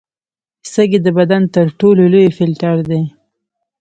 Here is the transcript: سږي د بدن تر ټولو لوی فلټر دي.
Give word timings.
سږي 0.71 0.99
د 1.03 1.07
بدن 1.17 1.41
تر 1.55 1.67
ټولو 1.79 2.01
لوی 2.13 2.27
فلټر 2.37 2.77
دي. 2.89 3.01